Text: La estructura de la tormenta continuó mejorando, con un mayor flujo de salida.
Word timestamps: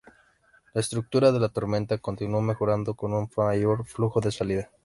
La 0.73 0.81
estructura 0.81 1.31
de 1.31 1.39
la 1.39 1.49
tormenta 1.49 1.99
continuó 1.99 2.41
mejorando, 2.41 2.95
con 2.95 3.13
un 3.13 3.29
mayor 3.37 3.85
flujo 3.85 4.19
de 4.19 4.31
salida. 4.31 4.71